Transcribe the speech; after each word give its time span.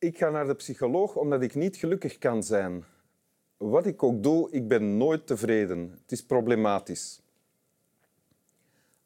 Ik 0.00 0.18
ga 0.18 0.30
naar 0.30 0.46
de 0.46 0.54
psycholoog 0.54 1.16
omdat 1.16 1.42
ik 1.42 1.54
niet 1.54 1.76
gelukkig 1.76 2.18
kan 2.18 2.42
zijn. 2.42 2.84
Wat 3.56 3.86
ik 3.86 4.02
ook 4.02 4.22
doe, 4.22 4.50
ik 4.50 4.68
ben 4.68 4.96
nooit 4.96 5.26
tevreden. 5.26 5.98
Het 6.02 6.12
is 6.12 6.24
problematisch. 6.24 7.22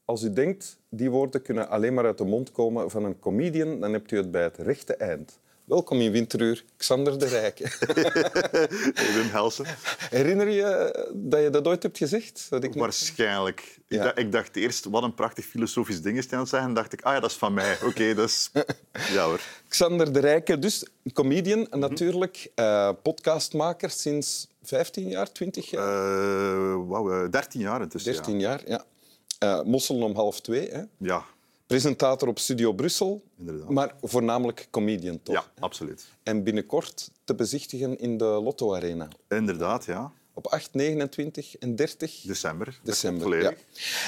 Als 0.05 0.23
u 0.23 0.33
denkt, 0.33 0.79
die 0.89 1.11
woorden 1.11 1.43
kunnen 1.43 1.69
alleen 1.69 1.95
maar 1.95 2.05
uit 2.05 2.19
de 2.19 2.25
mond 2.25 2.53
komen 2.53 2.91
van 2.91 3.05
een 3.05 3.19
comedian, 3.19 3.81
dan 3.81 3.93
hebt 3.93 4.11
u 4.11 4.17
het 4.17 4.31
bij 4.31 4.43
het 4.43 4.57
rechte 4.57 4.97
eind. 4.97 5.41
Welkom 5.65 6.01
in 6.01 6.13
Winteruur, 6.13 6.65
Xander 6.77 7.19
de 7.19 7.27
Rijke. 7.27 7.65
Wim 9.15 9.29
Helsen. 9.31 9.67
Herinner 10.11 10.49
je 10.49 11.09
dat 11.15 11.43
je 11.43 11.51
dat 11.51 11.67
ooit 11.67 11.83
hebt 11.83 11.99
gezegd? 11.99 12.47
Dat 12.51 12.65
ik 12.65 12.75
Waarschijnlijk. 12.75 13.79
Ik, 13.89 13.99
dacht, 13.99 14.19
ik 14.19 14.33
dacht 14.33 14.57
eerst, 14.57 14.85
wat 14.85 15.03
een 15.03 15.15
prachtig 15.15 15.45
filosofisch 15.45 16.03
ding 16.03 16.19
is 16.19 16.31
het 16.31 16.49
zeggen. 16.49 16.69
En 16.69 16.75
dacht 16.75 16.93
ik, 16.93 17.03
ah 17.03 17.15
ja, 17.15 17.21
dat 17.21 17.31
is 17.31 17.37
van 17.37 17.55
mij. 17.55 17.79
Oké, 17.83 18.15
dat 18.15 18.29
is... 18.29 18.51
Ja 19.13 19.25
hoor. 19.25 19.41
Xander 19.69 20.13
de 20.13 20.21
Rijke, 20.21 20.59
dus 20.59 20.87
comedian 21.13 21.67
natuurlijk, 21.71 22.51
eh, 22.55 22.91
podcastmaker 23.03 23.91
sinds 23.91 24.49
15 24.63 25.09
jaar, 25.09 25.33
20 25.33 25.71
jaar, 25.71 25.89
Eh 25.89 26.89
wauw, 26.89 27.25
eh, 27.25 27.31
13 27.31 27.61
jaar 27.61 27.83
intussen. 27.83 28.13
13 28.13 28.41
jaar. 28.41 28.63
Ja. 28.67 28.85
Eh, 29.39 29.63
Mosselen 29.63 30.03
om 30.03 30.15
half 30.15 30.41
twee. 30.41 30.71
Hè. 30.71 30.83
Ja. 30.99 31.25
Presentator 31.67 32.29
op 32.29 32.39
Studio 32.39 32.73
Brussel, 32.73 33.23
inderdaad. 33.39 33.69
maar 33.71 33.95
voornamelijk 34.01 34.69
comedian 34.71 35.23
toch? 35.23 35.35
Ja, 35.35 35.45
absoluut. 35.59 36.07
En 36.23 36.43
binnenkort 36.43 37.11
te 37.25 37.35
bezichtigen 37.35 37.99
in 37.99 38.17
de 38.19 38.25
Lotto 38.25 38.75
Arena. 38.75 39.09
Inderdaad, 39.29 39.85
ja. 39.85 40.13
Op 40.37 40.47
8, 40.47 40.75
29 40.75 41.57
en 41.57 41.77
30 41.77 42.21
December. 42.21 42.81
December. 42.83 43.43
Ja. 43.43 43.53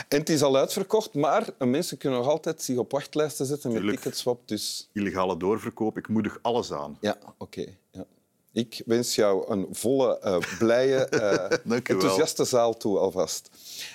En 0.08 0.19
het 0.19 0.28
is 0.28 0.42
al 0.42 0.56
uitverkocht, 0.56 1.14
maar 1.14 1.48
mensen 1.58 1.98
kunnen 1.98 2.19
nog 2.19 2.28
altijd 2.28 2.62
zich 2.62 2.77
op 2.77 2.91
wachtlijsten 2.92 3.47
zetten 3.47 3.70
met 3.70 3.78
Tuurlijk. 3.78 4.00
ticketswap. 4.00 4.48
Dus 4.48 4.88
Illegale 4.92 5.36
doorverkoop, 5.36 5.97
ik 5.98 6.09
moedig 6.09 6.38
alles 6.42 6.72
aan. 6.72 6.98
ja, 7.00 7.19
oké. 7.38 7.64
ja. 7.91 8.05
Ik 8.53 8.83
wens 8.86 9.14
jou 9.14 9.50
een 9.50 9.66
volle, 9.70 10.19
eh, 10.19 10.38
blije, 10.59 10.97
eh, 11.09 11.59
enthousiaste 11.72 12.44
zaal 12.44 12.77
toe 12.77 12.98
alvast. 12.98 13.50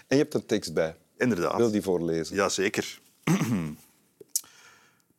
En 0.07 0.17
je 0.17 0.21
hebt 0.23 0.33
een 0.33 0.45
tekst 0.45 0.73
bij. 0.73 0.95
Inderdaad. 1.17 1.57
Wil 1.57 1.71
die 1.71 1.81
voorlezen? 1.81 2.35
Jazeker. 2.35 3.01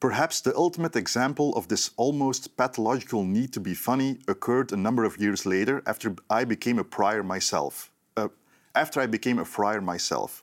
Perhaps 0.01 0.41
the 0.41 0.57
ultimate 0.57 0.97
example 0.97 1.55
of 1.55 1.69
this 1.69 1.91
almost 1.97 2.57
pathological 2.57 3.25
need 3.25 3.53
to 3.53 3.61
be 3.61 3.75
funny 3.75 4.19
occurred 4.27 4.73
a 4.73 4.77
number 4.77 5.05
of 5.05 5.19
years 5.19 5.47
later 5.47 5.83
after 5.87 6.17
I 6.29 6.45
became 6.45 6.79
a 6.81 6.85
friar 6.85 7.23
myself. 7.23 7.91
Uh, 8.17 8.29
after 8.75 9.01
I 9.01 9.07
became 9.07 9.39
a 9.39 9.45
friar 9.45 9.81
myself. 9.81 10.43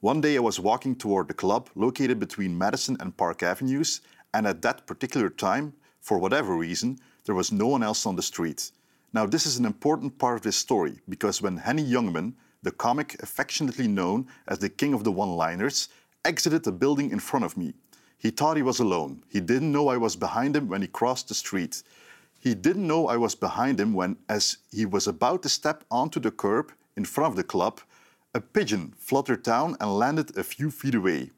One 0.00 0.20
day 0.20 0.36
I 0.36 0.40
was 0.40 0.60
walking 0.60 0.96
toward 0.96 1.28
the 1.28 1.34
club 1.34 1.70
located 1.74 2.18
between 2.18 2.58
Madison 2.58 2.96
and 3.00 3.16
Park 3.16 3.42
Avenues, 3.42 4.00
and 4.32 4.46
at 4.46 4.62
that 4.62 4.86
particular 4.86 5.28
time, 5.28 5.74
for 6.00 6.18
whatever 6.18 6.56
reason, 6.56 6.98
there 7.24 7.34
was 7.34 7.52
no 7.52 7.66
one 7.66 7.82
else 7.82 8.06
on 8.06 8.16
the 8.16 8.22
street. 8.22 8.70
Now, 9.12 9.26
this 9.26 9.46
is 9.46 9.58
an 9.58 9.64
important 9.64 10.18
part 10.18 10.36
of 10.36 10.42
this 10.42 10.56
story 10.56 11.00
because 11.08 11.42
when 11.42 11.56
Henny 11.56 11.84
Youngman, 11.84 12.34
the 12.62 12.70
comic 12.70 13.16
affectionately 13.22 13.88
known 13.88 14.26
as 14.46 14.58
the 14.58 14.68
king 14.68 14.94
of 14.94 15.04
the 15.04 15.12
one 15.12 15.36
liners, 15.36 15.88
exited 16.24 16.64
the 16.64 16.72
building 16.72 17.10
in 17.10 17.20
front 17.20 17.44
of 17.44 17.56
me, 17.56 17.74
he 18.18 18.30
thought 18.30 18.56
he 18.56 18.62
was 18.62 18.80
alone. 18.80 19.22
He 19.28 19.40
didn't 19.40 19.72
know 19.72 19.88
I 19.88 19.96
was 19.96 20.16
behind 20.16 20.56
him 20.56 20.68
when 20.68 20.82
he 20.82 20.88
crossed 20.88 21.28
the 21.28 21.34
street. 21.34 21.82
He 22.40 22.54
didn't 22.54 22.86
know 22.86 23.06
I 23.06 23.16
was 23.16 23.34
behind 23.34 23.80
him 23.80 23.92
when, 23.94 24.16
as 24.28 24.58
he 24.72 24.84
was 24.86 25.06
about 25.06 25.42
to 25.44 25.48
step 25.48 25.84
onto 25.90 26.18
the 26.18 26.30
curb 26.30 26.72
in 26.96 27.04
front 27.04 27.32
of 27.32 27.36
the 27.36 27.44
club, 27.44 27.80
a 28.34 28.40
pigeon 28.40 28.94
fluttered 28.98 29.42
down 29.42 29.76
and 29.80 29.98
landed 29.98 30.36
a 30.36 30.42
few 30.42 30.70
feet 30.70 30.94
away. 30.94 31.30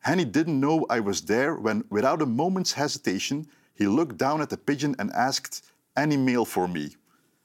Henny 0.00 0.24
didn't 0.24 0.60
know 0.60 0.86
I 0.90 1.00
was 1.00 1.22
there 1.22 1.54
when, 1.54 1.84
without 1.90 2.22
a 2.22 2.26
moment's 2.26 2.72
hesitation, 2.72 3.48
he 3.74 3.86
looked 3.86 4.16
down 4.16 4.40
at 4.40 4.50
the 4.50 4.56
pigeon 4.56 4.96
and 4.98 5.12
asked, 5.12 5.70
Any 5.96 6.16
mail 6.16 6.44
for 6.44 6.66
me? 6.66 6.96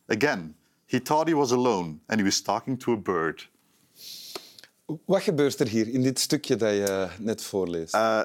Again, 0.09 0.55
he 0.85 0.99
thought 0.99 1.27
he 1.27 1.33
was 1.33 1.51
alone 1.51 2.01
and 2.09 2.19
he 2.19 2.23
was 2.23 2.41
talking 2.41 2.77
to 2.77 2.93
a 2.93 2.97
bird. 2.97 3.43
Wat 4.85 5.21
gebeurt 5.21 5.59
er 5.59 5.67
hier 5.67 5.87
in 5.87 6.01
dit 6.01 6.19
stukje 6.19 6.55
dat 6.55 6.71
je 6.71 7.07
net 7.19 7.43
voorleest? 7.43 7.95
Uh, 7.95 8.21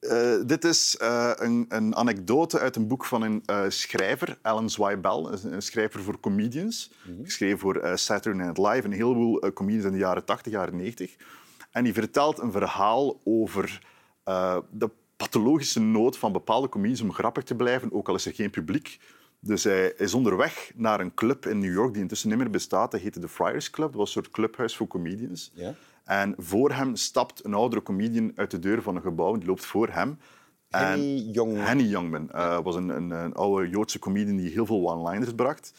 uh, 0.00 0.34
dit 0.46 0.64
is 0.64 0.98
uh, 1.02 1.32
een, 1.34 1.66
een, 1.68 1.96
anekdote 1.96 2.58
uit 2.58 2.76
een 2.76 2.86
boek 2.86 3.04
van 3.04 3.22
een 3.22 3.72
schrijver, 3.72 4.38
Alan 4.42 4.70
Zweibel, 4.70 5.32
een 5.44 5.62
schrijver 5.62 6.02
voor 6.02 6.20
comedians. 6.20 6.92
Mm-hmm. 7.06 7.24
Geschreven 7.24 7.58
voor 7.58 7.90
Saturday 7.94 8.46
Night 8.46 8.58
Live, 8.58 8.86
een 8.86 8.92
heleboel 8.92 9.52
comedians 9.52 9.84
in 9.84 9.92
de 9.92 9.98
jaren 9.98 10.24
80, 10.24 10.52
jaren 10.52 10.76
90. 10.76 11.16
En 11.70 11.84
die 11.84 11.92
vertelt 11.92 12.38
een 12.38 12.52
verhaal 12.52 13.20
over 13.24 13.82
de 14.70 14.90
pathologische 15.16 15.80
nood 15.80 16.18
van 16.18 16.32
bepaalde 16.32 16.68
comedians 16.68 17.00
om 17.00 17.12
grappig 17.12 17.44
te 17.44 17.54
blijven, 17.54 17.92
ook 17.92 18.08
al 18.08 18.14
is 18.14 18.26
er 18.26 18.34
geen 18.34 18.50
publiek. 18.50 18.98
Dus 19.40 19.64
hij 19.64 19.92
is 19.96 20.14
onderweg 20.14 20.72
naar 20.74 21.00
een 21.00 21.14
club 21.14 21.46
in 21.46 21.58
New 21.58 21.72
York 21.72 21.92
die 21.92 22.02
intussen 22.02 22.28
niet 22.28 22.38
meer 22.38 22.50
bestaat. 22.50 22.90
Dat 22.90 23.00
heette 23.00 23.20
de 23.20 23.28
Friars 23.28 23.70
Club. 23.70 23.88
Dat 23.88 23.96
was 23.96 24.06
een 24.06 24.22
soort 24.22 24.34
clubhuis 24.34 24.76
voor 24.76 24.86
comedians. 24.86 25.50
Ja. 25.54 25.74
En 26.06 26.34
voor 26.38 26.72
hem 26.72 26.96
stapt 26.96 27.44
een 27.44 27.54
oudere 27.54 27.82
comedian 27.82 28.32
uit 28.34 28.50
de 28.50 28.58
deur 28.58 28.82
van 28.82 28.96
een 28.96 29.02
gebouw. 29.02 29.36
Die 29.36 29.46
loopt 29.46 29.64
voor 29.64 29.88
hem. 29.88 30.18
Henny 30.70 31.30
Youngman. 31.32 31.64
Henny 31.64 31.82
Youngman 31.82 32.28
uh, 32.34 32.58
was 32.62 32.74
een, 32.74 32.88
een, 32.88 33.10
een, 33.10 33.34
oude 33.34 33.68
Joodse 33.68 33.98
comedian 33.98 34.36
die 34.36 34.50
heel 34.50 34.66
veel 34.66 34.90
one-liners 34.90 35.34
bracht. 35.34 35.72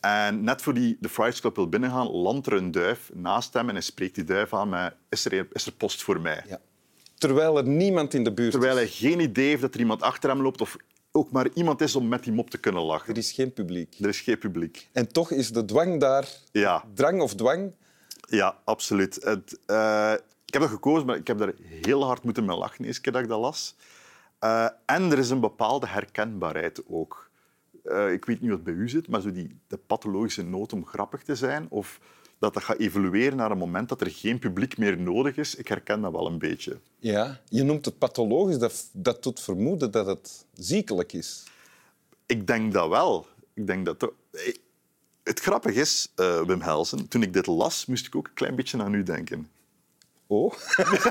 En 0.00 0.44
net 0.44 0.62
voor 0.62 0.72
hij 0.72 0.96
de 1.00 1.08
Friars 1.08 1.40
Club 1.40 1.56
wil 1.56 1.68
binnengaan, 1.68 2.10
landt 2.10 2.46
er 2.46 2.52
een 2.52 2.70
duif 2.70 3.10
naast 3.14 3.54
hem 3.54 3.68
en 3.68 3.74
hij 3.74 3.82
spreekt 3.82 4.14
die 4.14 4.24
duif 4.24 4.54
aan 4.54 4.68
met 4.68 4.94
is 5.08 5.24
er, 5.24 5.46
is 5.52 5.66
er 5.66 5.72
post 5.72 6.02
voor 6.02 6.20
mij? 6.20 6.44
Ja. 6.48 6.60
Terwijl 7.14 7.58
er 7.58 7.66
niemand 7.66 8.14
in 8.14 8.24
de 8.24 8.32
buurt 8.32 8.50
Terwijl 8.50 8.74
hij 8.74 8.84
is. 8.84 8.98
geen 8.98 9.20
idee 9.20 9.48
heeft 9.48 9.60
dat 9.60 9.74
er 9.74 9.80
iemand 9.80 10.02
achter 10.02 10.30
hem 10.30 10.42
loopt 10.42 10.60
of 10.60 10.76
ook 11.12 11.30
maar 11.30 11.48
iemand 11.54 11.80
is 11.80 11.96
om 11.96 12.08
met 12.08 12.24
die 12.24 12.32
mop 12.32 12.50
te 12.50 12.58
kunnen 12.58 12.82
lachen. 12.82 13.12
Er 13.12 13.18
is 13.18 13.32
geen 13.32 13.52
publiek. 13.52 13.96
Er 14.00 14.08
is 14.08 14.20
geen 14.20 14.38
publiek. 14.38 14.88
En 14.92 15.12
toch 15.12 15.30
is 15.30 15.52
de 15.52 15.64
dwang 15.64 16.00
daar... 16.00 16.28
Ja. 16.52 16.84
Drang 16.94 17.20
of 17.20 17.34
dwang? 17.34 17.74
Ja, 18.36 18.58
absoluut. 18.64 19.14
Het, 19.14 19.58
uh, 19.66 20.12
ik 20.46 20.52
heb 20.52 20.62
dat 20.62 20.70
gekozen, 20.70 21.06
maar 21.06 21.16
ik 21.16 21.26
heb 21.26 21.38
daar 21.38 21.52
heel 21.62 22.04
hard 22.04 22.22
moeten 22.22 22.44
mee 22.44 22.56
lachen 22.56 22.80
de 22.82 22.86
eerste 22.86 23.02
keer 23.02 23.12
dat 23.12 23.22
ik 23.22 23.28
dat 23.28 23.40
las. 23.40 23.74
Uh, 24.40 24.68
en 24.86 25.10
er 25.10 25.18
is 25.18 25.30
een 25.30 25.40
bepaalde 25.40 25.86
herkenbaarheid 25.86 26.82
ook. 26.88 27.30
Uh, 27.84 28.12
ik 28.12 28.24
weet 28.24 28.40
niet 28.40 28.50
wat 28.50 28.64
bij 28.64 28.72
u 28.72 28.88
zit, 28.88 29.08
maar 29.08 29.20
zo 29.20 29.32
die, 29.32 29.60
de 29.66 29.76
pathologische 29.76 30.42
nood 30.42 30.72
om 30.72 30.86
grappig 30.86 31.22
te 31.22 31.36
zijn, 31.36 31.66
of 31.68 32.00
dat 32.38 32.54
dat 32.54 32.62
gaat 32.62 32.78
evolueren 32.78 33.36
naar 33.36 33.50
een 33.50 33.58
moment 33.58 33.88
dat 33.88 34.00
er 34.00 34.10
geen 34.10 34.38
publiek 34.38 34.78
meer 34.78 34.98
nodig 34.98 35.36
is, 35.36 35.54
ik 35.54 35.68
herken 35.68 36.00
dat 36.00 36.12
wel 36.12 36.26
een 36.26 36.38
beetje. 36.38 36.80
Ja, 36.98 37.40
je 37.48 37.62
noemt 37.62 37.84
het 37.84 37.98
pathologisch. 37.98 38.58
Dat, 38.58 38.88
dat 38.92 39.22
doet 39.22 39.40
vermoeden 39.40 39.90
dat 39.90 40.06
het 40.06 40.46
ziekelijk 40.52 41.12
is. 41.12 41.44
Ik 42.26 42.46
denk 42.46 42.72
dat 42.72 42.88
wel. 42.88 43.26
Ik 43.54 43.66
denk 43.66 43.84
dat 43.84 44.12
het 45.22 45.40
grappige 45.40 45.80
is, 45.80 46.12
uh, 46.16 46.42
Wim 46.42 46.60
Helsen, 46.60 47.08
toen 47.08 47.22
ik 47.22 47.32
dit 47.32 47.46
las, 47.46 47.86
moest 47.86 48.06
ik 48.06 48.16
ook 48.16 48.26
een 48.26 48.34
klein 48.34 48.54
beetje 48.54 48.82
aan 48.82 48.94
u 48.94 49.02
denken. 49.02 49.48
Oh? 50.26 50.54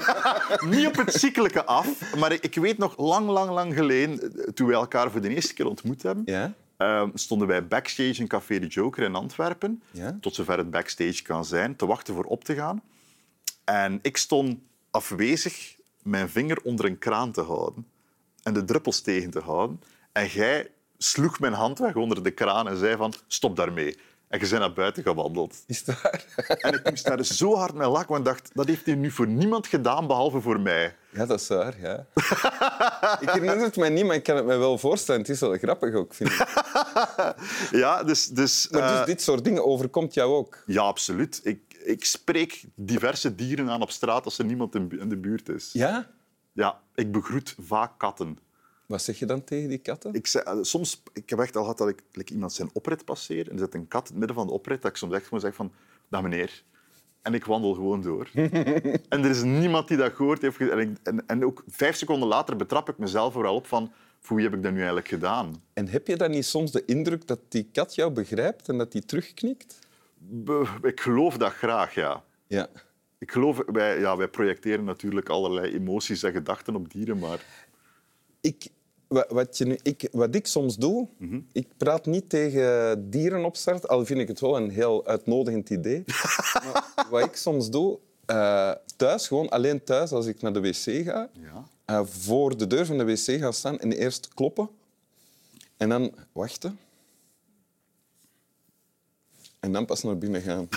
Niet 0.69 0.87
op 0.87 0.95
het 0.95 1.13
ziekelijke 1.13 1.65
af, 1.65 2.15
maar 2.15 2.31
ik 2.31 2.55
weet 2.55 2.77
nog 2.77 2.97
lang, 2.97 3.27
lang, 3.27 3.49
lang 3.49 3.73
geleden, 3.73 4.33
toen 4.53 4.67
wij 4.67 4.75
elkaar 4.75 5.11
voor 5.11 5.21
de 5.21 5.29
eerste 5.29 5.53
keer 5.53 5.65
ontmoet 5.65 6.03
hebben, 6.03 6.23
ja? 6.25 6.53
uh, 6.77 7.09
stonden 7.13 7.47
wij 7.47 7.67
backstage 7.67 8.19
in 8.19 8.27
Café 8.27 8.59
de 8.59 8.67
Joker 8.67 9.03
in 9.03 9.15
Antwerpen, 9.15 9.83
ja? 9.91 10.17
tot 10.21 10.35
zover 10.35 10.57
het 10.57 10.71
backstage 10.71 11.21
kan 11.21 11.45
zijn, 11.45 11.75
te 11.75 11.85
wachten 11.85 12.13
voor 12.13 12.25
op 12.25 12.43
te 12.43 12.55
gaan. 12.55 12.81
En 13.63 13.99
ik 14.01 14.17
stond 14.17 14.59
afwezig 14.91 15.75
mijn 16.03 16.29
vinger 16.29 16.59
onder 16.63 16.85
een 16.85 16.97
kraan 16.97 17.31
te 17.31 17.41
houden 17.41 17.87
en 18.43 18.53
de 18.53 18.65
druppels 18.65 19.01
tegen 19.01 19.31
te 19.31 19.39
houden. 19.39 19.81
En 20.11 20.27
jij 20.27 20.71
sloeg 21.03 21.39
mijn 21.39 21.53
hand 21.53 21.79
weg 21.79 21.95
onder 21.95 22.23
de 22.23 22.31
kraan 22.31 22.67
en 22.67 22.77
zei 22.77 22.95
van 22.95 23.13
stop 23.27 23.55
daarmee. 23.55 23.97
En 24.27 24.39
je 24.39 24.47
bent 24.47 24.59
naar 24.59 24.73
buiten 24.73 25.03
gewandeld. 25.03 25.63
Is 25.67 25.83
dat 25.83 26.01
waar? 26.01 26.25
En 26.61 26.73
ik 26.73 26.89
moest 26.89 27.05
daar 27.05 27.25
zo 27.25 27.55
hard 27.55 27.73
mee 27.73 27.87
lachen, 27.87 28.07
want 28.07 28.19
ik 28.19 28.25
dacht, 28.25 28.51
dat 28.53 28.67
heeft 28.67 28.85
hij 28.85 28.95
nu 28.95 29.11
voor 29.11 29.27
niemand 29.27 29.67
gedaan, 29.67 30.07
behalve 30.07 30.41
voor 30.41 30.59
mij. 30.59 30.95
Ja, 31.09 31.25
dat 31.25 31.39
is 31.39 31.47
waar, 31.47 31.79
ja. 31.81 32.05
ik 33.25 33.29
herinner 33.29 33.59
het 33.59 33.75
mij 33.75 33.89
niet, 33.89 34.05
maar 34.05 34.15
ik 34.15 34.23
kan 34.23 34.35
het 34.35 34.45
me 34.45 34.57
wel 34.57 34.77
voorstellen. 34.77 35.21
Het 35.21 35.29
is 35.29 35.39
wel 35.39 35.57
grappig 35.57 35.93
ook, 35.93 36.13
vind 36.13 36.29
ik. 36.29 36.47
ja, 37.83 38.03
dus... 38.03 38.27
dus 38.27 38.67
maar 38.69 38.81
dus 38.81 38.99
uh, 38.99 39.05
dit 39.05 39.21
soort 39.21 39.43
dingen 39.43 39.65
overkomt 39.65 40.13
jou 40.13 40.33
ook? 40.33 40.63
Ja, 40.65 40.81
absoluut. 40.81 41.41
Ik, 41.43 41.61
ik 41.83 42.05
spreek 42.05 42.63
diverse 42.75 43.35
dieren 43.35 43.69
aan 43.69 43.81
op 43.81 43.91
straat 43.91 44.25
als 44.25 44.37
er 44.37 44.45
niemand 44.45 44.75
in 44.75 45.09
de 45.09 45.17
buurt 45.17 45.49
is. 45.49 45.69
Ja? 45.73 46.07
Ja, 46.53 46.79
ik 46.95 47.11
begroet 47.11 47.55
vaak 47.59 47.91
katten. 47.97 48.37
Wat 48.91 49.01
zeg 49.01 49.19
je 49.19 49.25
dan 49.25 49.43
tegen 49.43 49.69
die 49.69 49.77
katten? 49.77 50.13
Ik, 50.13 50.27
zeg, 50.27 50.43
soms, 50.61 51.03
ik 51.13 51.29
heb 51.29 51.39
echt 51.39 51.55
al 51.55 51.61
gehad 51.61 51.77
dat 51.77 51.87
ik 51.87 52.03
like, 52.11 52.33
iemand 52.33 52.53
zijn 52.53 52.69
oprit 52.73 53.05
passeer 53.05 53.47
en 53.47 53.53
er 53.53 53.59
zit 53.59 53.73
een 53.73 53.87
kat 53.87 54.01
in 54.01 54.09
het 54.09 54.17
midden 54.17 54.35
van 54.35 54.47
de 54.47 54.53
oprit 54.53 54.81
dat 54.81 54.91
ik 54.91 54.97
soms 54.97 55.13
echt 55.13 55.23
gewoon 55.23 55.39
zeg 55.39 55.55
van, 55.55 55.71
dag 56.09 56.21
meneer. 56.21 56.63
En 57.21 57.33
ik 57.33 57.45
wandel 57.45 57.73
gewoon 57.73 58.01
door. 58.01 58.29
en 59.09 59.23
er 59.23 59.29
is 59.29 59.43
niemand 59.43 59.87
die 59.87 59.97
dat 59.97 60.13
gehoord 60.13 60.41
heeft. 60.41 60.59
En, 60.59 60.79
ik, 60.79 60.97
en, 61.03 61.23
en, 61.27 61.45
ook 61.45 61.63
vijf 61.67 61.95
seconden 61.95 62.27
later 62.27 62.55
betrap 62.55 62.89
ik 62.89 62.97
mezelf 62.97 63.33
wel 63.33 63.55
op 63.55 63.67
van, 63.67 63.91
voor 64.19 64.35
wie 64.35 64.45
heb 64.45 64.55
ik 64.55 64.63
dat 64.63 64.71
nu 64.71 64.77
eigenlijk 64.77 65.07
gedaan? 65.07 65.63
En 65.73 65.87
heb 65.87 66.07
je 66.07 66.15
dan 66.15 66.31
niet 66.31 66.45
soms 66.45 66.71
de 66.71 66.85
indruk 66.85 67.27
dat 67.27 67.39
die 67.49 67.69
kat 67.71 67.95
jou 67.95 68.11
begrijpt 68.11 68.69
en 68.69 68.77
dat 68.77 68.91
die 68.91 69.05
terugknikt? 69.05 69.79
Be, 70.17 70.67
ik 70.81 70.99
geloof 70.99 71.37
dat 71.37 71.51
graag, 71.51 71.95
ja. 71.95 72.23
Ja. 72.47 72.69
Ik 73.17 73.31
geloof, 73.31 73.61
wij, 73.65 73.99
ja, 73.99 74.17
wij 74.17 74.27
projecteren 74.27 74.83
natuurlijk 74.83 75.29
allerlei 75.29 75.73
emoties 75.73 76.23
en 76.23 76.31
gedachten 76.31 76.75
op 76.75 76.91
dieren, 76.91 77.19
maar... 77.19 77.45
Ik 78.41 78.67
Wat, 79.29 79.57
je 79.57 79.65
nu, 79.65 79.79
ik, 79.81 80.07
wat 80.11 80.35
ik 80.35 80.47
soms 80.47 80.75
doe, 80.77 81.07
ik 81.51 81.67
praat 81.77 82.05
niet 82.05 82.29
tegen 82.29 83.09
dieren 83.09 83.45
op 83.45 83.55
start, 83.55 83.87
al 83.87 84.05
vind 84.05 84.19
ik 84.19 84.27
het 84.27 84.39
wel 84.39 84.57
een 84.57 84.69
heel 84.69 85.05
uitnodigend 85.07 85.69
idee. 85.69 86.03
maar 86.63 87.07
wat 87.09 87.23
ik 87.25 87.35
soms 87.35 87.69
doe, 87.69 87.99
eh, 88.25 88.71
thuis, 88.95 89.27
gewoon 89.27 89.49
alleen 89.49 89.83
thuis, 89.83 90.11
als 90.11 90.25
ik 90.25 90.41
naar 90.41 90.53
de 90.53 90.59
wc 90.61 90.75
ga, 91.05 91.29
Ja. 91.33 91.67
eh, 91.85 92.01
voor 92.05 92.57
de 92.57 92.67
deur 92.67 92.85
van 92.85 92.97
de 92.97 93.03
wc 93.05 93.39
gaan 93.39 93.53
staan 93.53 93.79
en 93.79 93.91
eerst 93.91 94.27
kloppen. 94.33 94.69
En 95.77 95.89
dan 95.89 96.11
wachten. 96.31 96.79
En 99.59 99.71
dan 99.71 99.85
pas 99.85 100.03
naar 100.03 100.17
binnen 100.17 100.41
gaan. 100.41 100.67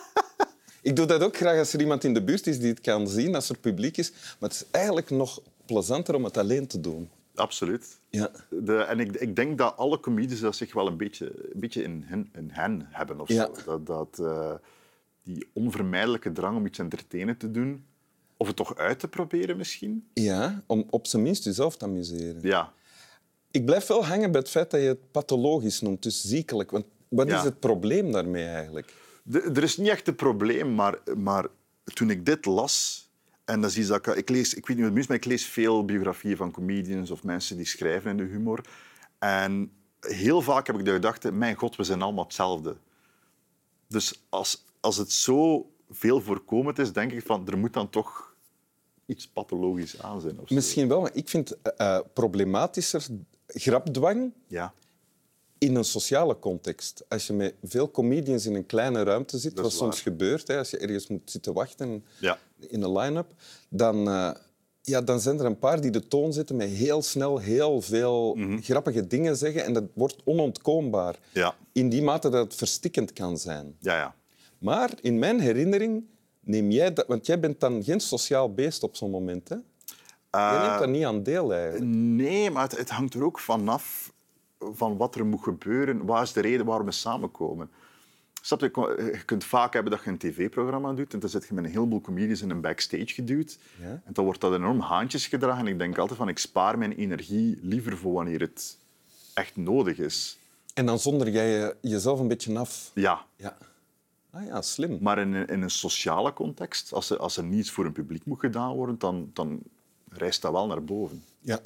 ik 0.88 0.96
doe 0.96 1.06
dat 1.06 1.22
ook 1.22 1.36
graag 1.36 1.58
als 1.58 1.72
er 1.72 1.80
iemand 1.80 2.04
in 2.04 2.14
de 2.14 2.22
buurt 2.22 2.46
is 2.46 2.58
die 2.58 2.68
het 2.70 2.80
kan 2.80 3.08
zien, 3.08 3.34
als 3.34 3.48
er 3.48 3.58
publiek 3.58 3.96
is. 3.96 4.10
Maar 4.10 4.48
het 4.50 4.52
is 4.52 4.64
eigenlijk 4.70 5.10
nog 5.10 5.40
plezanter 5.66 6.14
om 6.14 6.24
het 6.24 6.36
alleen 6.36 6.66
te 6.66 6.80
doen. 6.80 7.10
Absoluut. 7.34 8.00
Ja. 8.10 8.30
De, 8.50 8.76
en 8.76 9.00
ik, 9.00 9.12
ik 9.16 9.36
denk 9.36 9.58
dat 9.58 9.76
alle 9.76 10.00
comedies 10.00 10.40
dat 10.40 10.56
zich 10.56 10.72
wel 10.74 10.86
een 10.86 10.96
beetje, 10.96 11.26
een 11.52 11.60
beetje 11.60 11.82
in, 11.82 12.02
hen, 12.06 12.30
in 12.34 12.48
hen 12.52 12.86
hebben. 12.90 13.20
Of 13.20 13.28
Ja. 13.28 13.48
zo. 13.54 13.62
Dat, 13.64 13.86
dat, 13.86 14.18
eh, 14.26 14.54
die 15.22 15.48
onvermijdelijke 15.52 16.32
drang 16.32 16.56
om 16.56 16.66
iets 16.66 16.78
entertainen 16.78 17.36
te 17.36 17.50
doen, 17.50 17.84
of 18.36 18.46
het 18.46 18.56
toch 18.56 18.76
uit 18.76 18.98
te 18.98 19.08
proberen 19.08 19.56
misschien. 19.56 20.08
Ja, 20.14 20.62
om 20.66 20.86
op 20.90 21.06
zijn 21.06 21.22
minst 21.22 21.44
jezelf 21.44 21.76
te 21.76 21.84
amuseren. 21.84 22.38
Ja, 22.42 22.72
Ik 23.50 23.64
blijf 23.64 23.86
wel 23.86 24.04
hangen 24.04 24.30
bij 24.30 24.40
het 24.40 24.50
feit 24.50 24.70
dat 24.70 24.80
je 24.80 24.86
het 24.86 25.10
pathologisch 25.10 25.80
noemt, 25.80 26.02
dus 26.02 26.20
ziekelijk. 26.22 26.70
Want 26.70 26.84
wat 27.08 27.28
Ja. 27.28 27.38
is 27.38 27.44
het 27.44 27.60
probleem 27.60 28.12
daarmee 28.12 28.44
eigenlijk? 28.46 28.94
De- 29.22 29.40
er 29.54 29.62
is 29.62 29.76
niet 29.76 29.88
echt 29.88 30.08
een 30.08 30.14
probleem, 30.14 30.74
maar, 30.74 30.98
maar 31.16 31.46
toen 31.84 32.10
ik 32.10 32.26
dit 32.26 32.44
las, 32.44 33.08
en 33.44 33.60
dat 33.60 33.70
is 33.70 33.78
iets 33.78 33.88
dat 33.88 34.06
ik, 34.06 34.14
ik 34.16 34.28
lees, 34.28 34.54
ik 34.54 34.66
weet 34.66 34.76
niet 34.76 34.86
wat 34.86 34.94
het 34.94 35.02
is, 35.02 35.08
maar 35.08 35.16
ik 35.16 35.24
lees 35.24 35.46
veel 35.46 35.84
biografieën 35.84 36.36
van 36.36 36.50
comedians 36.50 37.10
of 37.10 37.22
mensen 37.22 37.56
die 37.56 37.66
schrijven 37.66 38.10
in 38.10 38.16
de 38.16 38.22
humor. 38.22 38.64
En 39.18 39.72
heel 40.00 40.42
vaak 40.42 40.66
heb 40.66 40.78
ik 40.78 40.84
de 40.84 40.92
gedachte, 40.92 41.32
mijn 41.32 41.56
god, 41.56 41.76
we 41.76 41.84
zijn 41.84 42.02
allemaal 42.02 42.24
hetzelfde. 42.24 42.76
Dus 43.86 44.24
als, 44.28 44.64
als 44.80 44.96
het 44.96 45.12
zo 45.12 45.70
veel 45.90 46.20
voorkomend 46.20 46.78
is, 46.78 46.92
denk 46.92 47.12
ik 47.12 47.26
van, 47.26 47.48
er 47.48 47.58
moet 47.58 47.72
dan 47.72 47.90
toch 47.90 48.34
iets 49.06 49.28
pathologisch 49.28 50.02
aan 50.02 50.20
zijn. 50.20 50.38
Misschien 50.48 50.88
wel, 50.88 51.00
maar 51.00 51.14
ik 51.14 51.28
vind 51.28 51.62
eh, 51.62 51.98
problematischer 52.12 53.06
grapdwang 53.46 54.32
Ja, 54.46 54.74
in 55.62 55.74
een 55.74 55.84
sociale 55.84 56.38
context. 56.38 57.04
Als 57.08 57.26
je 57.26 57.32
met 57.32 57.54
veel 57.62 57.90
comedians 57.90 58.46
in 58.46 58.54
een 58.54 58.66
kleine 58.66 59.02
ruimte 59.02 59.38
zit, 59.38 59.60
wat 59.60 59.72
soms 59.72 60.00
gebeurt, 60.00 60.48
hè, 60.48 60.58
als 60.58 60.70
je 60.70 60.78
ergens 60.78 61.06
moet 61.06 61.30
zitten 61.30 61.52
wachten 61.54 62.04
ja. 62.20 62.38
in 62.58 62.82
een 62.82 62.92
line-up, 62.98 63.32
dan, 63.68 64.08
eh, 64.08 64.30
ja, 64.82 65.00
dan 65.00 65.20
zijn 65.20 65.38
er 65.38 65.44
een 65.44 65.58
paar 65.58 65.80
die 65.80 65.90
de 65.90 66.08
toon 66.08 66.32
zetten 66.32 66.56
met 66.56 66.68
heel 66.68 67.02
snel 67.02 67.38
heel 67.38 67.80
veel 67.80 68.34
Mhm. 68.34 68.60
grappige 68.60 69.06
dingen 69.06 69.36
zeggen 69.36 69.64
en 69.64 69.72
dat 69.72 69.84
wordt 69.94 70.16
onontkoombaar. 70.24 71.18
Ja. 71.32 71.54
In 71.72 71.88
die 71.88 72.02
mate 72.02 72.28
dat 72.28 72.44
het 72.44 72.54
verstikkend 72.54 73.12
kan 73.12 73.38
zijn. 73.38 73.76
Ja, 73.80 73.96
ja. 73.96 74.14
Maar 74.58 74.90
in 75.00 75.18
mijn 75.18 75.40
herinnering 75.40 76.04
neem 76.40 76.70
jij 76.70 76.92
dat... 76.92 77.06
Want 77.06 77.26
jij 77.26 77.40
bent 77.40 77.60
dan 77.60 77.84
geen 77.84 78.00
sociaal 78.00 78.54
beest 78.54 78.82
op 78.82 78.96
zo'n 78.96 79.10
moment, 79.10 79.48
hè? 79.48 79.56
Jij 80.30 80.58
neemt 80.66 80.78
daar 80.78 80.88
niet 80.88 81.04
aan 81.04 81.22
deel, 81.22 81.52
eigenlijk. 81.52 81.84
Nee, 81.94 82.50
maar 82.50 82.62
het, 82.62 82.76
het 82.78 82.90
hangt 82.90 83.14
er 83.14 83.24
ook 83.24 83.38
vanaf 83.38 84.11
van 84.72 84.96
wat 84.96 85.14
er 85.14 85.26
moet 85.26 85.42
gebeuren. 85.42 86.04
Wat 86.04 86.22
is 86.22 86.32
de 86.32 86.40
reden 86.40 86.66
waarom 86.66 86.86
we 86.86 86.92
samenkomen? 86.92 87.70
Snap 88.44 88.60
je? 88.60 89.10
Je 89.12 89.24
kunt 89.24 89.44
vaak 89.44 89.72
hebben 89.72 89.92
dat 89.92 90.04
je 90.04 90.10
een 90.10 90.18
tv-programma 90.18 90.92
doet 90.92 91.12
en 91.14 91.18
dan 91.20 91.28
zit 91.28 91.46
je 91.48 91.54
met 91.54 91.64
een 91.64 91.70
heleboel 91.70 92.00
comedians 92.00 92.42
in 92.42 92.50
een 92.50 92.60
backstage 92.60 93.06
geduwd. 93.06 93.58
Ja. 93.80 93.86
En 94.04 94.12
dan 94.12 94.24
wordt 94.24 94.40
dat 94.40 94.54
enorm 94.54 94.80
haantjes 94.80 95.26
gedragen. 95.26 95.66
En 95.66 95.72
ik 95.72 95.78
denk 95.78 95.98
altijd 95.98 96.18
van, 96.18 96.28
ik 96.28 96.38
spaar 96.38 96.78
mijn 96.78 96.92
energie 96.92 97.58
liever 97.62 97.96
voor 97.96 98.12
wanneer 98.12 98.40
het 98.40 98.78
echt 99.34 99.56
nodig 99.56 99.98
is. 99.98 100.38
En 100.74 100.86
dan 100.86 100.98
zonder 100.98 101.28
jij 101.30 101.50
je- 101.50 101.76
jezelf 101.80 102.20
een 102.20 102.28
beetje 102.28 102.58
af. 102.58 102.90
Ja, 102.94 103.24
Ja. 103.36 103.56
Ah 104.30 104.46
ja, 104.46 104.62
slim. 104.62 104.98
maar 105.00 105.18
in 105.18 105.32
een, 105.32 105.46
in 105.46 105.62
een 105.62 105.70
sociale 105.70 106.32
context, 106.32 106.92
als 106.92 107.10
er, 107.10 107.18
als 107.18 107.36
er 107.36 107.44
niets 107.44 107.70
voor 107.70 107.84
een 107.84 107.92
publiek 107.92 108.24
moet 108.24 108.40
gedaan 108.40 108.74
worden, 108.74 108.98
dan, 108.98 109.30
dan 109.32 109.60
rijst 110.08 110.42
dat 110.42 110.52
wel 110.52 110.66
naar 110.66 110.84
boven. 110.84 111.24
Ja. 111.40 111.60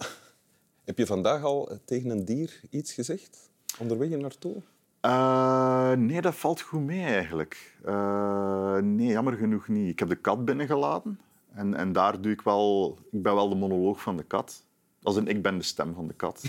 Heb 0.87 0.99
je 0.99 1.07
vandaag 1.07 1.43
al 1.43 1.71
eh, 1.71 1.77
tegen 1.85 2.11
een 2.11 2.25
dier 2.25 2.61
iets 2.71 2.93
gezegd? 2.93 3.51
Onderweg 3.79 4.09
naartoe? 4.09 4.63
Eh, 5.01 5.93
nee, 5.93 6.21
dat 6.21 6.35
valt 6.35 6.61
goed 6.61 6.81
mee 6.81 7.05
eigenlijk. 7.05 7.77
Eh, 7.85 8.77
nee, 8.77 9.07
jammer 9.07 9.37
genoeg 9.37 9.69
niet. 9.69 9.91
Ik 9.91 9.99
heb 9.99 10.09
de 10.09 10.17
kat 10.17 10.45
binnengelaten 10.45 11.21
en, 11.53 11.75
en 11.75 11.93
daar 11.93 12.21
doe 12.21 12.33
ik 12.33 12.41
wel... 12.41 12.99
Ik 13.11 13.23
ben 13.23 13.35
wel 13.35 13.49
de 13.49 13.55
monoloog 13.55 14.03
van 14.03 14.17
de 14.17 14.23
kat. 14.23 14.66
Als 15.07 15.17
in, 15.17 15.27
ik 15.29 15.43
ben 15.43 15.59
de 15.59 15.65
stem 15.65 15.95
van 15.95 16.07
de 16.07 16.15
kat. 16.15 16.43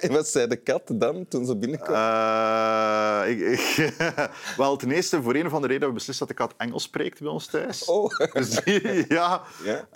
En 0.00 0.12
wat 0.18 0.28
zei 0.28 0.46
de 0.46 0.56
kat 0.56 0.82
dan 0.94 1.28
toen 1.28 1.46
ze 1.46 1.56
binnenkwam? 1.56 1.94
Eh, 1.94 3.30
ik, 3.30 3.40
ik- 3.40 3.92
wel, 4.56 4.76
ten 4.76 4.90
eerste, 4.90 5.22
voor 5.22 5.34
een 5.34 5.46
of 5.46 5.52
andere 5.52 5.72
reden 5.72 5.88
hebben 5.88 5.88
we 5.88 5.94
beslist 5.94 6.18
dat 6.18 6.28
de 6.28 6.34
kat 6.34 6.54
Engels 6.56 6.82
spreekt 6.82 7.20
bij 7.20 7.28
ons 7.28 7.46
thuis. 7.46 7.84
Oh. 7.84 8.10
Dus 8.32 8.50
die- 8.64 9.04
ja. 9.08 9.42
Ja. 9.64 9.88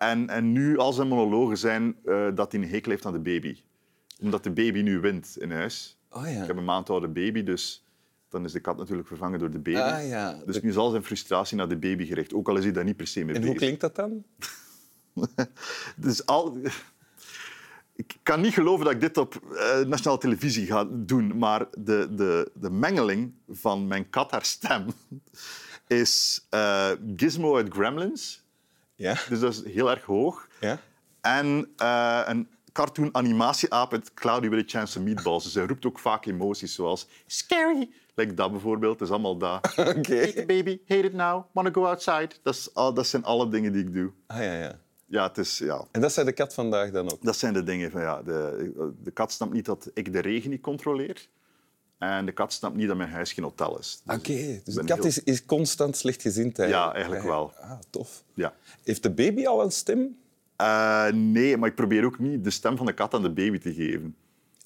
Eh, 0.00 0.08
en, 0.10 0.28
en 0.28 0.52
nu, 0.52 0.78
al 0.78 0.92
zijn 0.92 1.08
monologen 1.08 1.58
zijn 1.58 1.96
eh, 2.04 2.26
dat 2.34 2.52
hij 2.52 2.60
een 2.62 2.68
hekel 2.68 2.90
heeft 2.90 3.06
aan 3.06 3.12
de 3.12 3.18
baby. 3.18 3.56
Omdat 4.20 4.44
de 4.44 4.50
baby 4.50 4.80
nu 4.80 5.00
wint 5.00 5.36
in 5.38 5.50
huis. 5.50 5.98
Oh 6.10 6.26
Ik 6.26 6.34
ja. 6.34 6.44
heb 6.46 6.56
een 6.56 6.64
maand 6.64 6.90
oude 6.90 7.08
baby, 7.08 7.42
dus 7.42 7.84
dan 8.28 8.44
is 8.44 8.52
de 8.52 8.60
kat 8.60 8.76
natuurlijk 8.76 9.08
vervangen 9.08 9.38
door 9.38 9.50
de 9.50 9.58
baby. 9.58 9.78
Ah 9.78 10.08
ja. 10.08 10.40
Dus 10.46 10.54
De- 10.54 10.60
nu 10.62 10.68
is 10.70 10.76
al 10.76 10.90
zijn 10.90 11.04
frustratie 11.04 11.56
naar 11.56 11.68
de 11.68 11.76
baby 11.76 12.06
gericht, 12.06 12.34
ook 12.34 12.48
al 12.48 12.56
is 12.56 12.64
hij 12.64 12.72
daar 12.72 12.84
niet 12.84 12.96
per 12.96 13.06
se 13.06 13.24
mee 13.24 13.34
En 13.34 13.40
bezig. 13.40 13.48
hoe 13.48 13.56
klinkt 13.58 13.80
dat 13.80 13.94
dan? 13.96 14.24
Dus 15.96 16.26
al... 16.26 16.56
Ik 17.94 18.16
kan 18.22 18.40
niet 18.40 18.54
geloven 18.54 18.84
dat 18.84 18.94
ik 18.94 19.00
dit 19.00 19.16
op 19.16 19.34
eh, 19.34 19.78
nationale 19.80 20.18
televisie 20.20 20.66
ga 20.66 20.86
doen, 20.90 21.38
maar 21.38 21.66
de, 21.78 22.08
de, 22.14 22.50
de 22.54 22.70
mengeling 22.70 23.32
van 23.48 23.86
mijn 23.86 24.10
kat 24.10 24.30
haar 24.30 24.44
stem 24.44 24.86
is 25.86 26.46
eh, 26.50 26.90
Gizmo 27.16 27.56
uit 27.56 27.72
Gremlins. 27.74 28.42
Ja. 28.94 29.16
Dus 29.28 29.40
dat 29.40 29.52
is 29.52 29.64
heel 29.64 29.90
erg 29.90 30.04
hoog. 30.04 30.48
Ja. 30.60 30.78
En 31.20 31.68
eh, 31.76 32.20
een 32.24 32.48
cartoon 32.72 33.08
animatieaap 33.14 33.92
uit 33.92 34.14
Cloudy 34.14 34.48
with 34.48 34.64
a 34.64 34.78
Chance 34.78 34.98
of 34.98 35.04
Meatballs. 35.04 35.44
Dus 35.44 35.54
hij 35.54 35.66
roept 35.66 35.86
ook 35.86 35.98
vaak 35.98 36.26
emoties 36.26 36.74
zoals 36.74 37.08
scary. 37.26 37.90
Like 38.14 38.34
dat 38.34 38.50
bijvoorbeeld. 38.50 38.98
Dat 38.98 39.08
is 39.08 39.14
allemaal 39.14 39.36
dat. 39.38 39.66
Oké. 39.78 40.16
Hate 40.20 40.32
the 40.32 40.44
baby, 40.46 40.78
hate 40.86 41.06
it 41.06 41.12
now, 41.12 41.44
wanna 41.52 41.70
go 41.72 41.86
outside. 41.86 42.28
Dat, 42.42 42.54
is, 42.54 42.74
al- 42.74 42.94
dat 42.94 43.06
zijn 43.06 43.24
alle 43.24 43.48
dingen 43.48 43.72
die 43.72 43.82
ik 43.84 43.92
doe. 43.94 44.12
Ah 44.26 44.36
ja, 44.38 44.52
ja. 44.54 44.78
Ja, 45.12 45.26
het 45.26 45.38
is, 45.38 45.58
ja, 45.58 45.84
En 45.90 46.00
dat 46.00 46.12
zei 46.12 46.26
de 46.26 46.32
kat 46.32 46.54
vandaag 46.54 46.90
dan 46.90 47.10
ook. 47.12 47.18
dat 47.22 47.36
zijn 47.36 47.52
de 47.52 47.62
dingen. 47.62 47.90
Van, 47.90 48.00
ja, 48.00 48.22
de, 48.22 48.92
de 49.02 49.10
kat 49.10 49.32
snapt 49.32 49.52
niet 49.52 49.64
dat 49.64 49.90
ik 49.94 50.12
de 50.12 50.18
regen 50.20 50.50
niet 50.50 50.60
controleer. 50.60 51.26
En 51.98 52.26
de 52.26 52.32
kat 52.32 52.52
snapt 52.52 52.76
niet 52.76 52.88
dat 52.88 52.96
mijn 52.96 53.10
huis 53.10 53.32
geen 53.32 53.44
hotel 53.44 53.78
is. 53.78 54.00
Dus 54.04 54.16
Oké, 54.16 54.32
ik 54.32 54.64
dus 54.64 54.74
de 54.74 54.84
kat 54.84 54.96
heel- 54.96 55.06
is, 55.06 55.22
is 55.22 55.44
constant 55.44 55.96
slechtgezind 55.96 56.58
eigenlijk. 56.58 56.88
Ja, 56.88 56.94
eigenlijk 56.94 57.24
wel. 57.24 57.52
Ah, 57.60 57.72
tof. 57.90 58.22
Ja. 58.34 58.54
Heeft 58.84 59.02
de 59.02 59.10
baby 59.10 59.46
al 59.46 59.62
een 59.62 59.72
stem? 59.72 60.16
Eh, 60.56 61.06
nee, 61.12 61.56
maar 61.56 61.68
ik 61.68 61.74
probeer 61.74 62.04
ook 62.04 62.18
niet 62.18 62.44
de 62.44 62.50
stem 62.50 62.76
van 62.76 62.86
de 62.86 62.92
kat 62.92 63.14
aan 63.14 63.22
de 63.22 63.30
baby 63.32 63.58
te 63.58 63.74
geven. 63.74 64.16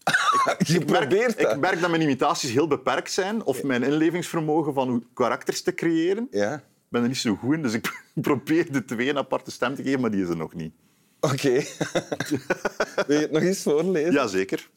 Je 0.66 0.74
Ik 0.78 0.90
merk, 0.90 1.08
probeert 1.08 1.38
dat. 1.40 1.52
ik 1.52 1.58
merk 1.58 1.80
dat 1.80 1.90
mijn 1.90 2.02
imitaties 2.02 2.50
heel 2.50 2.66
beperkt 2.66 3.12
zijn, 3.12 3.44
of 3.44 3.62
mijn 3.62 3.82
inlevingsvermogen 3.82 4.74
van 4.74 4.88
hoe 4.88 5.02
karakters 5.14 5.62
te 5.62 5.74
creëren. 5.74 6.28
Ja. 6.30 6.62
Ik 6.86 6.92
ben 6.92 7.02
er 7.02 7.08
niet 7.08 7.16
zo 7.16 7.36
goed 7.36 7.54
in, 7.54 7.62
dus 7.62 7.72
ik 7.72 8.02
probeer 8.14 8.72
de 8.72 8.84
twee 8.84 9.08
een 9.08 9.18
aparte 9.18 9.50
stem 9.50 9.74
te 9.74 9.82
geven, 9.82 10.00
maar 10.00 10.10
die 10.10 10.22
is 10.22 10.28
er 10.28 10.36
nog 10.36 10.54
niet. 10.54 10.72
Oké. 11.20 11.50
Wil 13.06 13.16
je 13.16 13.22
het 13.22 13.30
nog 13.30 13.42
eens 13.42 13.62
voorlezen? 13.62 14.12
Jazeker. 14.12 14.68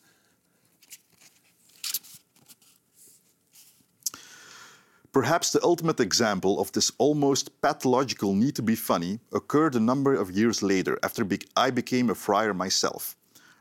Perhaps 5.12 5.52
the 5.52 5.62
ultimate 5.64 6.04
example 6.04 6.58
of 6.58 6.72
this 6.72 6.92
almost 6.98 7.50
pathological 7.62 8.34
need 8.36 8.56
to 8.56 8.64
be 8.64 8.76
funny 8.76 9.20
occurred 9.32 9.76
a 9.76 9.80
number 9.80 10.20
of 10.20 10.30
years 10.32 10.62
later, 10.62 10.98
after 11.00 11.26
I 11.68 11.72
became 11.74 12.12
a 12.12 12.16
friar 12.16 12.56
myself. 12.56 13.16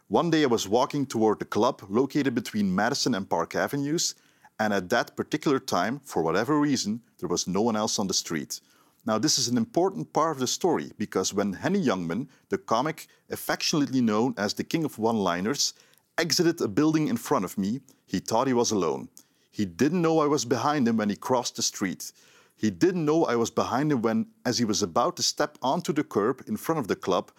One 0.09 0.31
day 0.31 0.43
I 0.43 0.47
was 0.47 0.69
walking 0.69 1.07
toward 1.07 1.39
the 1.39 1.45
club 1.45 1.83
located 1.89 2.35
between 2.35 2.75
Madison 2.75 3.15
and 3.15 3.29
Park 3.29 3.55
Avenues, 3.55 4.15
and 4.59 4.73
at 4.73 4.89
that 4.91 5.17
particular 5.17 5.59
time, 5.59 6.01
for 6.05 6.23
whatever 6.23 6.59
reason, 6.59 7.01
there 7.19 7.29
was 7.29 7.47
no 7.47 7.63
one 7.63 7.77
else 7.77 7.99
on 7.99 8.09
the 8.09 8.15
street. 8.15 8.61
Now, 9.07 9.19
this 9.19 9.39
is 9.39 9.49
an 9.49 9.57
important 9.57 10.13
part 10.13 10.33
of 10.33 10.39
the 10.39 10.47
story 10.47 10.93
because 10.99 11.33
when 11.33 11.53
Henny 11.53 11.83
Youngman, 11.83 12.29
the 12.49 12.59
comic 12.59 13.07
affectionately 13.31 14.01
known 14.01 14.35
as 14.37 14.55
the 14.55 14.65
king 14.65 14.85
of 14.85 14.99
one 14.99 15.17
liners, 15.17 15.75
exited 16.19 16.61
a 16.61 16.69
building 16.69 17.09
in 17.09 17.17
front 17.17 17.45
of 17.45 17.57
me, 17.57 17.81
he 18.07 18.19
thought 18.19 18.49
he 18.49 18.53
was 18.53 18.71
alone. 18.73 19.09
He 19.51 19.65
didn't 19.65 20.03
know 20.03 20.21
I 20.21 20.27
was 20.27 20.45
behind 20.45 20.87
him 20.87 20.97
when 20.97 21.09
he 21.09 21.17
crossed 21.17 21.57
the 21.57 21.63
street. 21.63 22.13
He 22.57 22.71
didn't 22.71 23.05
know 23.05 23.25
I 23.25 23.37
was 23.37 23.51
behind 23.51 23.93
him 23.93 24.03
when, 24.03 24.27
as 24.45 24.59
he 24.59 24.65
was 24.65 24.83
about 24.83 25.17
to 25.17 25.23
step 25.23 25.57
onto 25.63 25.93
the 25.93 26.05
curb 26.05 26.43
in 26.47 26.57
front 26.57 26.81
of 26.81 26.89
the 26.89 26.97
club, 26.97 27.31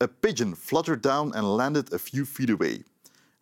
a 0.00 0.06
pigeon 0.06 0.54
fluttered 0.54 1.02
down 1.02 1.32
and 1.34 1.56
landed 1.56 1.92
a 1.92 1.98
few 1.98 2.24
feet 2.24 2.50
away. 2.50 2.84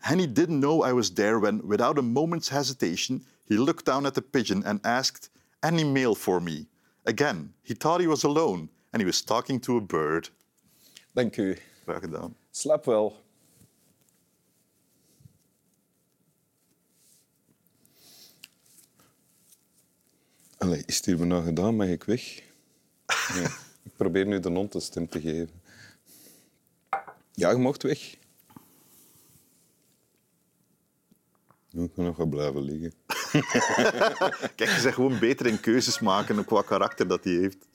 Henny 0.07 0.29
didn't 0.29 0.61
know 0.61 0.85
I 0.85 0.93
was 0.93 1.11
there 1.11 1.41
when, 1.41 1.67
without 1.67 1.99
a 1.99 2.03
moment's 2.03 2.49
hesitation, 2.49 3.25
he 3.45 3.57
looked 3.57 3.87
down 3.87 4.07
at 4.07 4.15
the 4.15 4.23
pigeon 4.23 4.63
and 4.65 4.81
asked, 4.85 5.31
Any 5.65 5.83
mail 5.83 6.15
for 6.15 6.41
me? 6.41 6.67
Again, 7.07 7.53
he 7.65 7.75
thought 7.75 8.01
he 8.01 8.07
was 8.07 8.23
alone 8.23 8.69
and 8.93 9.03
he 9.03 9.05
was 9.05 9.21
talking 9.21 9.59
to 9.61 9.77
a 9.77 9.81
bird. 9.81 10.29
Thank 11.13 11.37
you. 11.39 11.57
Graag. 11.85 12.31
Slaap 12.53 12.87
wel. 12.87 13.17
Allee, 20.59 20.83
is 20.87 20.97
het 20.97 21.05
hier 21.05 21.27
nou 21.27 21.45
gedaan? 21.45 21.77
Mag 21.77 21.89
ik 21.89 22.05
weg? 22.05 22.23
Ik 23.87 23.97
probeer 23.97 24.27
nu 24.27 24.41
de 24.41 24.51
non 24.51 24.69
te 24.69 24.81
stem 24.81 25.09
te 25.09 25.21
geven. 25.21 25.61
Ja, 27.33 27.51
je 27.51 27.57
mocht 27.57 27.83
weg. 27.83 28.17
Nog 32.07 32.29
blijven 32.29 32.63
liggen. 32.63 32.93
Kijk, 34.57 34.71
je 34.71 34.81
zegt 34.81 34.95
gewoon 34.95 35.19
beter 35.19 35.47
in 35.47 35.61
keuzes 35.61 36.01
maken 36.01 36.45
qua 36.45 36.63
karakter 36.63 37.09
dat 37.09 37.25
hij 37.25 37.33
heeft. 37.33 37.69